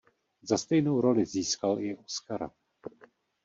Za 0.41 0.57
stejnou 0.57 1.01
roli 1.01 1.25
získal 1.25 1.79
i 1.79 1.97
Oscara. 1.97 2.51